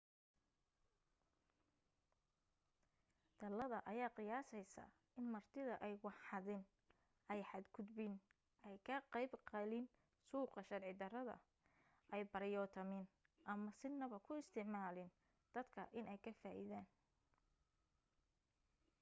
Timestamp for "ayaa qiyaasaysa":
3.91-4.83